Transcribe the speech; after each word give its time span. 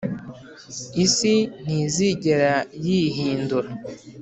isi 1.05 1.33
ntizigera 1.63 2.53
yihindura 2.85 3.69